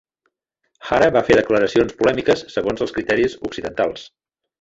Hara 0.91 1.09
va 1.17 1.21
fer 1.27 1.37
declaracions 1.39 1.93
polèmiques 1.99 2.41
segons 2.57 2.81
els 2.87 2.95
criteris 2.97 3.37
occidentals. 3.51 4.09